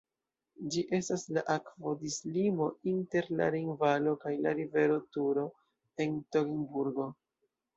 Ĝi 0.75 0.83
estas 0.99 1.25
la 1.37 1.43
akvodislimo 1.55 2.69
inter 2.93 3.29
la 3.41 3.51
Rejnvalo 3.57 4.15
kaj 4.27 4.33
la 4.47 4.55
rivero 4.63 4.99
Turo 5.19 5.47
en 6.07 6.17
Togenburgo. 6.35 7.11